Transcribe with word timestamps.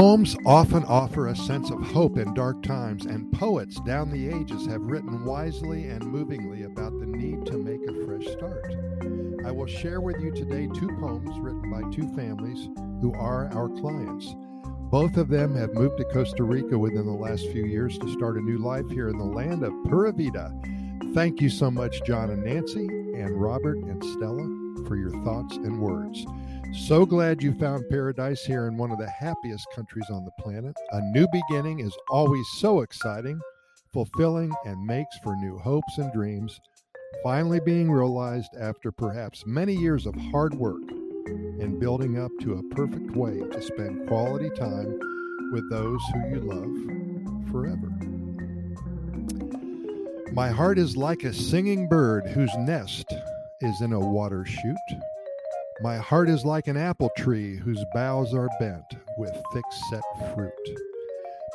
Poems 0.00 0.34
often 0.46 0.82
offer 0.84 1.26
a 1.26 1.36
sense 1.36 1.70
of 1.70 1.78
hope 1.82 2.16
in 2.16 2.32
dark 2.32 2.62
times, 2.62 3.04
and 3.04 3.30
poets 3.32 3.78
down 3.80 4.10
the 4.10 4.34
ages 4.34 4.64
have 4.64 4.80
written 4.80 5.26
wisely 5.26 5.88
and 5.88 6.02
movingly 6.02 6.62
about 6.62 6.98
the 6.98 7.04
need 7.04 7.44
to 7.44 7.58
make 7.58 7.82
a 7.86 8.06
fresh 8.06 8.24
start. 8.32 8.74
I 9.44 9.50
will 9.50 9.66
share 9.66 10.00
with 10.00 10.18
you 10.22 10.30
today 10.30 10.68
two 10.68 10.88
poems 10.98 11.38
written 11.40 11.70
by 11.70 11.82
two 11.94 12.08
families 12.16 12.70
who 13.02 13.12
are 13.12 13.52
our 13.52 13.68
clients. 13.68 14.34
Both 14.90 15.18
of 15.18 15.28
them 15.28 15.54
have 15.56 15.74
moved 15.74 15.98
to 15.98 16.04
Costa 16.06 16.44
Rica 16.44 16.78
within 16.78 17.04
the 17.04 17.12
last 17.12 17.50
few 17.50 17.66
years 17.66 17.98
to 17.98 18.10
start 18.14 18.38
a 18.38 18.40
new 18.40 18.56
life 18.56 18.88
here 18.88 19.10
in 19.10 19.18
the 19.18 19.24
land 19.24 19.62
of 19.62 19.74
Pura 19.84 20.12
Vida. 20.12 20.50
Thank 21.12 21.42
you 21.42 21.50
so 21.50 21.70
much, 21.70 22.02
John 22.04 22.30
and 22.30 22.42
Nancy, 22.42 22.86
and 22.86 23.38
Robert 23.38 23.76
and 23.76 24.02
Stella, 24.02 24.48
for 24.88 24.96
your 24.96 25.12
thoughts 25.24 25.56
and 25.56 25.78
words. 25.78 26.24
So 26.72 27.04
glad 27.04 27.42
you 27.42 27.52
found 27.54 27.88
paradise 27.88 28.44
here 28.44 28.68
in 28.68 28.76
one 28.76 28.92
of 28.92 28.98
the 28.98 29.10
happiest 29.10 29.66
countries 29.74 30.08
on 30.08 30.24
the 30.24 30.30
planet. 30.42 30.74
A 30.92 31.00
new 31.00 31.26
beginning 31.32 31.80
is 31.80 31.96
always 32.08 32.46
so 32.58 32.82
exciting, 32.82 33.40
fulfilling, 33.92 34.52
and 34.64 34.86
makes 34.86 35.16
for 35.24 35.34
new 35.36 35.58
hopes 35.58 35.98
and 35.98 36.12
dreams, 36.12 36.60
finally 37.24 37.58
being 37.58 37.90
realized 37.90 38.50
after 38.58 38.92
perhaps 38.92 39.44
many 39.46 39.74
years 39.74 40.06
of 40.06 40.14
hard 40.30 40.54
work 40.54 40.80
and 41.26 41.80
building 41.80 42.18
up 42.18 42.30
to 42.40 42.54
a 42.54 42.74
perfect 42.74 43.16
way 43.16 43.40
to 43.50 43.60
spend 43.60 44.06
quality 44.06 44.50
time 44.50 44.98
with 45.52 45.68
those 45.70 46.00
who 46.12 46.28
you 46.28 46.40
love 46.40 47.50
forever. 47.50 47.90
My 50.32 50.50
heart 50.50 50.78
is 50.78 50.96
like 50.96 51.24
a 51.24 51.32
singing 51.32 51.88
bird 51.88 52.28
whose 52.28 52.54
nest 52.58 53.12
is 53.60 53.80
in 53.80 53.92
a 53.92 53.98
water 53.98 54.44
chute. 54.44 54.76
My 55.82 55.96
heart 55.96 56.28
is 56.28 56.44
like 56.44 56.66
an 56.66 56.76
apple 56.76 57.10
tree 57.16 57.56
whose 57.56 57.82
boughs 57.94 58.34
are 58.34 58.50
bent 58.58 58.84
with 59.16 59.32
thick 59.54 59.64
set 59.88 60.02
fruit. 60.34 60.52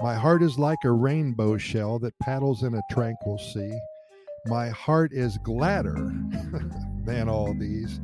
My 0.01 0.15
heart 0.15 0.41
is 0.41 0.57
like 0.57 0.79
a 0.83 0.91
rainbow 0.91 1.57
shell 1.57 1.99
that 1.99 2.17
paddles 2.19 2.63
in 2.63 2.73
a 2.73 2.81
tranquil 2.89 3.37
sea. 3.37 3.71
My 4.47 4.69
heart 4.69 5.13
is 5.13 5.37
gladder 5.43 6.11
than 7.05 7.29
all 7.29 7.53
these 7.53 7.99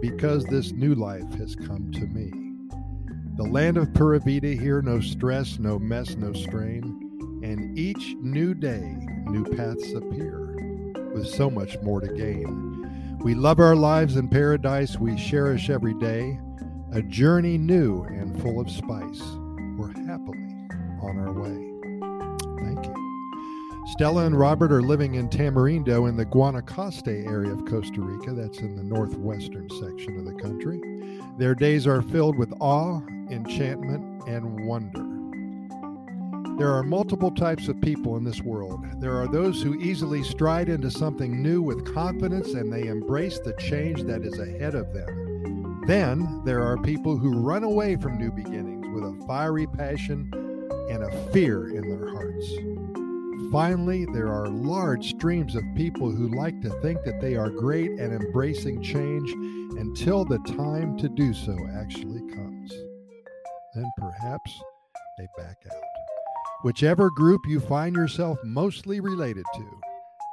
because 0.00 0.44
this 0.44 0.70
new 0.70 0.94
life 0.94 1.34
has 1.38 1.56
come 1.56 1.90
to 1.90 2.06
me. 2.06 2.30
The 3.36 3.50
land 3.50 3.76
of 3.76 3.92
Pura 3.94 4.20
Vida 4.20 4.52
here, 4.52 4.80
no 4.80 5.00
stress, 5.00 5.58
no 5.58 5.80
mess, 5.80 6.14
no 6.14 6.32
strain. 6.32 7.40
And 7.42 7.76
each 7.76 8.14
new 8.20 8.54
day, 8.54 8.96
new 9.26 9.44
paths 9.44 9.92
appear 9.92 10.54
with 11.12 11.26
so 11.26 11.50
much 11.50 11.76
more 11.82 12.00
to 12.00 12.14
gain. 12.14 12.83
We 13.24 13.34
love 13.34 13.58
our 13.58 13.74
lives 13.74 14.16
in 14.16 14.28
paradise 14.28 14.98
we 14.98 15.16
cherish 15.16 15.70
every 15.70 15.94
day, 15.94 16.38
a 16.92 17.00
journey 17.00 17.56
new 17.56 18.02
and 18.02 18.38
full 18.42 18.60
of 18.60 18.70
spice. 18.70 19.22
We're 19.78 19.94
happily 20.06 20.44
on 21.00 21.16
our 21.16 21.32
way. 21.32 21.56
Thank 22.62 22.84
you. 22.84 23.84
Stella 23.92 24.26
and 24.26 24.38
Robert 24.38 24.70
are 24.70 24.82
living 24.82 25.14
in 25.14 25.30
Tamarindo 25.30 26.06
in 26.06 26.18
the 26.18 26.26
Guanacaste 26.26 27.26
area 27.26 27.50
of 27.50 27.64
Costa 27.64 28.02
Rica. 28.02 28.34
That's 28.34 28.58
in 28.58 28.76
the 28.76 28.84
northwestern 28.84 29.70
section 29.70 30.18
of 30.18 30.26
the 30.26 30.34
country. 30.42 30.78
Their 31.38 31.54
days 31.54 31.86
are 31.86 32.02
filled 32.02 32.36
with 32.36 32.52
awe, 32.60 33.00
enchantment, 33.30 34.28
and 34.28 34.66
wonder. 34.66 35.13
There 36.56 36.72
are 36.72 36.84
multiple 36.84 37.32
types 37.32 37.66
of 37.66 37.80
people 37.80 38.16
in 38.16 38.22
this 38.22 38.40
world. 38.40 38.80
There 39.00 39.16
are 39.16 39.26
those 39.26 39.60
who 39.60 39.74
easily 39.74 40.22
stride 40.22 40.68
into 40.68 40.88
something 40.88 41.42
new 41.42 41.60
with 41.60 41.92
confidence 41.92 42.54
and 42.54 42.72
they 42.72 42.86
embrace 42.86 43.40
the 43.40 43.54
change 43.54 44.04
that 44.04 44.22
is 44.22 44.38
ahead 44.38 44.76
of 44.76 44.92
them. 44.92 45.82
Then 45.88 46.42
there 46.44 46.62
are 46.62 46.76
people 46.78 47.16
who 47.16 47.40
run 47.40 47.64
away 47.64 47.96
from 47.96 48.18
new 48.18 48.30
beginnings 48.30 48.86
with 48.94 49.02
a 49.02 49.26
fiery 49.26 49.66
passion 49.66 50.30
and 50.90 51.02
a 51.02 51.32
fear 51.32 51.70
in 51.70 51.88
their 51.88 52.12
hearts. 52.12 52.48
Finally, 53.50 54.06
there 54.12 54.28
are 54.28 54.46
large 54.46 55.10
streams 55.10 55.56
of 55.56 55.64
people 55.74 56.08
who 56.08 56.28
like 56.36 56.60
to 56.60 56.70
think 56.82 57.02
that 57.02 57.20
they 57.20 57.34
are 57.34 57.50
great 57.50 57.98
at 57.98 58.12
embracing 58.12 58.80
change 58.80 59.28
until 59.76 60.24
the 60.24 60.38
time 60.56 60.96
to 60.98 61.08
do 61.08 61.34
so 61.34 61.56
actually 61.74 62.20
comes. 62.32 62.70
Then 63.74 63.90
perhaps 63.98 64.62
they 65.18 65.26
back 65.36 65.56
out 65.72 65.93
whichever 66.64 67.10
group 67.10 67.42
you 67.46 67.60
find 67.60 67.94
yourself 67.94 68.38
mostly 68.42 68.98
related 68.98 69.44
to. 69.54 69.66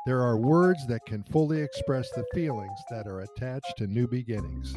There 0.05 0.21
are 0.21 0.37
words 0.37 0.87
that 0.87 1.05
can 1.05 1.23
fully 1.23 1.61
express 1.61 2.09
the 2.11 2.23
feelings 2.33 2.79
that 2.89 3.05
are 3.05 3.19
attached 3.19 3.73
to 3.77 3.85
new 3.85 4.07
beginnings. 4.07 4.73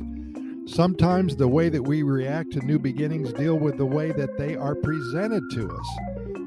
Sometimes 0.67 1.37
the 1.37 1.47
way 1.47 1.69
that 1.69 1.81
we 1.81 2.03
react 2.03 2.51
to 2.55 2.67
new 2.67 2.81
beginnings 2.81 3.33
deal 3.33 3.55
with 3.57 3.77
the 3.77 3.87
way 3.87 4.11
that 4.11 4.37
they 4.37 4.57
are 4.57 4.75
presented 4.75 5.45
to 5.53 5.71
us. 5.71 5.89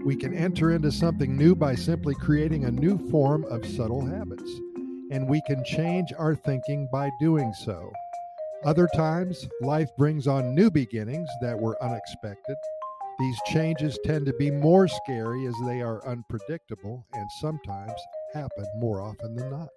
We 0.04 0.18
can 0.18 0.34
enter 0.34 0.74
into 0.74 0.92
something 0.92 1.38
new 1.38 1.56
by 1.56 1.76
simply 1.76 2.14
creating 2.16 2.66
a 2.66 2.72
new 2.72 2.98
form 3.10 3.46
of 3.46 3.66
subtle 3.66 4.06
habits, 4.06 4.52
and 5.10 5.30
we 5.30 5.42
can 5.48 5.64
change 5.64 6.12
our 6.20 6.36
thinking 6.36 6.90
by 6.92 7.12
doing 7.22 7.54
so. 7.54 7.94
Other 8.66 8.90
times, 8.94 9.48
life 9.62 9.90
brings 9.98 10.28
on 10.28 10.54
new 10.54 10.70
beginnings 10.70 11.30
that 11.42 11.58
were 11.58 11.82
unexpected 11.82 12.58
these 13.20 13.40
changes 13.48 13.98
tend 14.06 14.26
to 14.28 14.34
be 14.34 14.52
more 14.52 14.88
scary 14.88 15.48
as 15.48 15.56
they 15.66 15.82
are 15.82 16.06
unpredictable 16.08 17.06
and 17.14 17.30
sometimes 17.40 18.00
happen 18.34 18.66
more 18.78 19.02
often 19.02 19.36
than 19.36 19.50
not. 19.50 19.70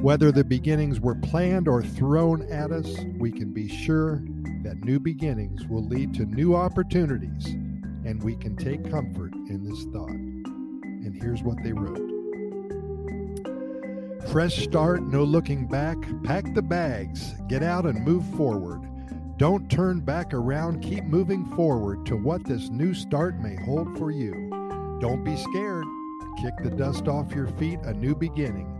Whether 0.00 0.32
the 0.32 0.44
beginnings 0.44 1.00
were 1.00 1.14
planned 1.14 1.68
or 1.68 1.82
thrown 1.82 2.50
at 2.50 2.72
us, 2.72 2.96
we 3.18 3.30
can 3.30 3.52
be 3.52 3.68
sure 3.68 4.22
that 4.62 4.82
new 4.84 4.98
beginnings 4.98 5.66
will 5.66 5.84
lead 5.86 6.14
to 6.14 6.24
new 6.24 6.54
opportunities, 6.54 7.46
and 8.04 8.22
we 8.22 8.36
can 8.36 8.56
take 8.56 8.90
comfort 8.90 9.32
in 9.48 9.62
this 9.64 9.84
thought. 9.92 10.10
And 10.10 11.14
here's 11.14 11.42
what 11.42 11.62
they 11.62 11.72
wrote 11.72 12.00
Fresh 14.30 14.64
start, 14.64 15.02
no 15.02 15.22
looking 15.22 15.66
back. 15.68 15.98
Pack 16.24 16.54
the 16.54 16.62
bags, 16.62 17.34
get 17.48 17.62
out 17.62 17.84
and 17.84 18.02
move 18.04 18.24
forward. 18.36 18.82
Don't 19.36 19.68
turn 19.68 19.98
back 19.98 20.32
around. 20.32 20.80
Keep 20.80 21.04
moving 21.04 21.44
forward 21.56 22.06
to 22.06 22.16
what 22.16 22.44
this 22.44 22.68
new 22.68 22.94
start 22.94 23.40
may 23.40 23.56
hold 23.56 23.98
for 23.98 24.12
you. 24.12 24.32
Don't 25.00 25.24
be 25.24 25.36
scared. 25.36 25.84
Kick 26.40 26.54
the 26.62 26.70
dust 26.70 27.08
off 27.08 27.34
your 27.34 27.48
feet. 27.48 27.80
A 27.80 27.92
new 27.92 28.14
beginning 28.14 28.70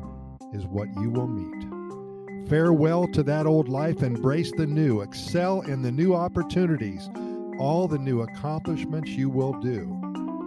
is 0.52 0.64
what 0.66 0.88
you 1.00 1.10
will 1.10 1.26
meet. 1.26 2.48
Farewell 2.48 3.08
to 3.08 3.24
that 3.24 3.46
old 3.46 3.68
life. 3.68 4.04
Embrace 4.04 4.52
the 4.56 4.66
new. 4.66 5.00
Excel 5.00 5.62
in 5.62 5.82
the 5.82 5.90
new 5.90 6.14
opportunities, 6.14 7.10
all 7.58 7.88
the 7.88 7.98
new 7.98 8.22
accomplishments 8.22 9.10
you 9.10 9.28
will 9.28 9.54
do. 9.54 9.98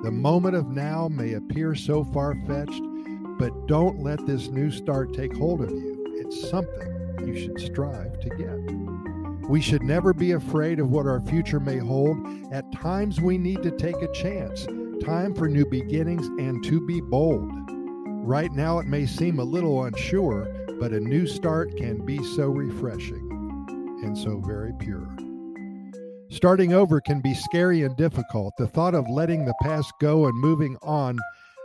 The 0.04 0.12
moment 0.12 0.56
of 0.56 0.70
now 0.70 1.10
may 1.10 1.34
appear 1.34 1.76
so 1.76 2.06
far 2.06 2.34
fetched, 2.48 2.84
but 3.38 3.68
don't 3.68 4.00
let 4.00 4.26
this 4.26 4.48
new 4.48 4.72
start 4.72 5.14
take 5.14 5.36
hold 5.36 5.62
of 5.62 5.72
you. 5.72 6.16
It's 6.16 6.50
something 6.50 7.18
you 7.26 7.38
should 7.38 7.60
strive 7.60 8.20
to 8.22 8.30
get. 8.30 8.87
We 9.50 9.62
should 9.62 9.82
never 9.82 10.14
be 10.14 10.34
afraid 10.34 10.80
of 10.80 10.90
what 10.90 11.08
our 11.08 11.22
future 11.22 11.62
may 11.62 11.78
hold. 11.78 12.18
At 12.52 12.70
times, 12.74 13.22
we 13.22 13.38
need 13.38 13.64
to 13.64 13.72
take 13.72 14.02
a 14.02 14.12
chance. 14.12 14.66
Time 15.06 15.34
for 15.34 15.48
new 15.48 15.66
beginnings 15.66 16.28
and 16.28 16.62
to 16.66 16.86
be 16.86 17.00
bold. 17.00 17.50
Right 18.28 18.52
now, 18.52 18.80
it 18.80 18.88
may 18.88 19.06
seem 19.06 19.40
a 19.40 19.46
little 19.46 19.86
unsure, 19.86 20.54
but 20.82 20.92
a 20.92 21.00
new 21.00 21.26
start 21.26 21.78
can 21.78 22.06
be 22.06 22.22
so 22.36 22.48
refreshing 22.48 23.24
and 24.04 24.18
so 24.18 24.42
very 24.46 24.74
pure. 24.80 25.08
Starting 26.30 26.74
over 26.74 27.00
can 27.00 27.22
be 27.22 27.34
scary 27.34 27.84
and 27.84 27.96
difficult. 27.96 28.54
The 28.58 28.68
thought 28.68 28.96
of 28.96 29.10
letting 29.10 29.46
the 29.46 29.56
past 29.62 29.94
go 30.02 30.26
and 30.26 30.38
moving 30.38 30.76
on 30.82 31.18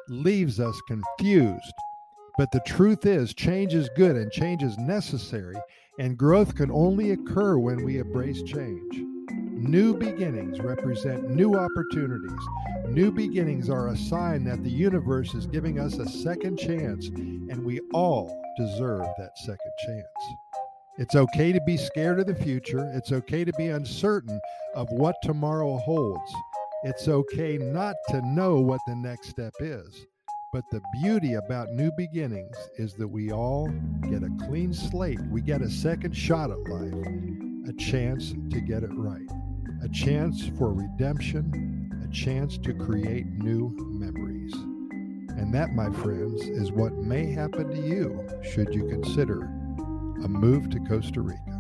leaves 0.09 0.61
us 0.61 0.81
confused. 0.87 1.75
But 2.39 2.53
the 2.53 2.63
truth 2.65 3.07
is, 3.07 3.35
change 3.35 3.75
is 3.75 3.91
good 3.97 4.15
and 4.15 4.31
change 4.31 4.63
is 4.63 4.79
necessary, 4.79 5.57
and 5.99 6.17
growth 6.17 6.55
can 6.55 6.71
only 6.71 7.11
occur 7.11 7.59
when 7.59 7.85
we 7.85 7.99
embrace 7.99 8.43
change. 8.43 9.03
New 9.31 9.95
beginnings 9.97 10.59
represent 10.61 11.31
new 11.31 11.55
opportunities. 11.55 12.41
New 12.89 13.13
beginnings 13.13 13.71
are 13.71 13.89
a 13.89 13.97
sign 13.97 14.43
that 14.45 14.63
the 14.65 14.71
universe 14.71 15.35
is 15.35 15.47
giving 15.47 15.79
us 15.79 15.99
a 15.99 16.09
second 16.09 16.59
chance, 16.59 17.09
and 17.09 17.65
we 17.65 17.81
all 17.93 18.43
deserve 18.57 19.07
that 19.19 19.39
second 19.39 19.73
chance. 19.87 20.07
It's 20.99 21.15
okay 21.15 21.53
to 21.53 21.61
be 21.65 21.77
scared 21.77 22.21
of 22.21 22.27
the 22.27 22.35
future. 22.35 22.91
It's 22.95 23.13
okay 23.13 23.45
to 23.45 23.53
be 23.55 23.69
uncertain 23.69 24.41
of 24.75 24.91
what 24.91 25.17
tomorrow 25.23 25.79
holds. 25.79 26.33
It's 26.83 27.07
okay 27.09 27.57
not 27.57 27.95
to 28.09 28.21
know 28.27 28.61
what 28.61 28.81
the 28.87 28.97
next 28.97 29.29
step 29.29 29.55
is. 29.61 30.07
But 30.53 30.69
the 30.69 30.83
beauty 30.93 31.33
about 31.33 31.71
new 31.71 31.91
beginnings 31.91 32.55
is 32.77 32.93
that 32.97 33.09
we 33.09 33.33
all 33.33 33.69
get 34.11 34.23
a 34.23 34.29
clean 34.47 34.75
slate. 34.75 35.19
We 35.31 35.41
get 35.41 35.63
a 35.63 35.71
second 35.71 36.15
shot 36.15 36.51
at 36.51 36.59
life, 36.69 36.93
a 37.67 37.73
chance 37.73 38.35
to 38.51 38.61
get 38.61 38.83
it 38.83 38.91
right, 38.93 39.31
a 39.83 39.89
chance 39.89 40.47
for 40.59 40.75
redemption, 40.75 41.91
a 42.07 42.13
chance 42.13 42.59
to 42.59 42.75
create 42.75 43.25
new 43.25 43.75
memories. 43.79 44.53
And 45.39 45.55
that, 45.55 45.73
my 45.73 45.91
friends, 45.91 46.43
is 46.43 46.71
what 46.71 46.93
may 46.93 47.33
happen 47.33 47.71
to 47.71 47.81
you 47.81 48.29
should 48.43 48.75
you 48.75 48.87
consider 48.89 49.41
a 49.41 50.29
move 50.29 50.69
to 50.69 50.81
Costa 50.81 51.23
Rica. 51.23 51.53